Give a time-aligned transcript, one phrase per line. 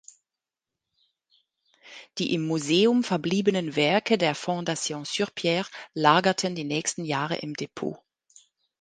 [2.17, 7.99] Die im Museum verbliebenen Werke der Fondation Surpierre lagerten die nächsten Jahre im Depot.